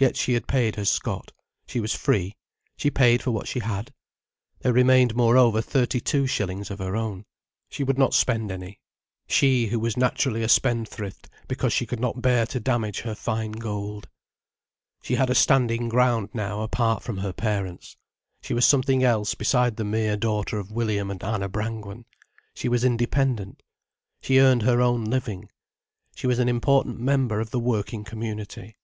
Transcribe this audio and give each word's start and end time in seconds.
Yet 0.00 0.16
she 0.16 0.32
had 0.32 0.48
paid 0.48 0.74
her 0.74 0.84
scot. 0.84 1.30
She 1.68 1.78
was 1.78 1.94
free. 1.94 2.34
She 2.76 2.90
paid 2.90 3.22
for 3.22 3.30
what 3.30 3.46
she 3.46 3.60
had. 3.60 3.92
There 4.62 4.72
remained 4.72 5.14
moreover 5.14 5.60
thirty 5.62 6.00
two 6.00 6.26
shillings 6.26 6.72
of 6.72 6.80
her 6.80 6.96
own. 6.96 7.24
She 7.68 7.84
would 7.84 7.96
not 7.96 8.12
spend 8.12 8.50
any, 8.50 8.80
she 9.28 9.68
who 9.68 9.78
was 9.78 9.96
naturally 9.96 10.42
a 10.42 10.48
spendthrift, 10.48 11.30
because 11.46 11.72
she 11.72 11.86
could 11.86 12.00
not 12.00 12.20
bear 12.20 12.46
to 12.46 12.58
damage 12.58 13.02
her 13.02 13.14
fine 13.14 13.52
gold. 13.52 14.08
She 15.04 15.14
had 15.14 15.30
a 15.30 15.36
standing 15.36 15.88
ground 15.88 16.30
now 16.34 16.62
apart 16.62 17.04
from 17.04 17.18
her 17.18 17.32
parents. 17.32 17.96
She 18.42 18.54
was 18.54 18.66
something 18.66 19.04
else 19.04 19.36
besides 19.36 19.76
the 19.76 19.84
mere 19.84 20.16
daughter 20.16 20.58
of 20.58 20.72
William 20.72 21.12
and 21.12 21.22
Anna 21.22 21.48
Brangwen. 21.48 22.06
She 22.54 22.68
was 22.68 22.82
independent. 22.82 23.62
She 24.20 24.40
earned 24.40 24.62
her 24.62 24.80
own 24.82 25.04
living. 25.04 25.48
She 26.16 26.26
was 26.26 26.40
an 26.40 26.48
important 26.48 26.98
member 26.98 27.38
of 27.38 27.52
the 27.52 27.60
working 27.60 28.02
community. 28.02 28.74